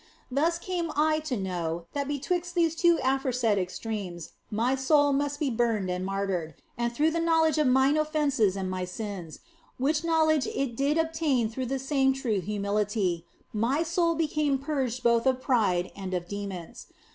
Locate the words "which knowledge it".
9.77-10.75